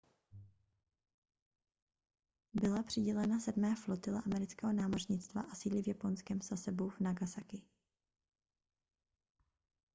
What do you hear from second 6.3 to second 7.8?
sasebu v nagasaki